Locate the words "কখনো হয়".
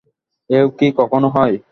0.99-1.55